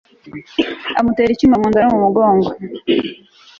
[0.99, 2.49] amutera icyuma mu nda no mu mugongo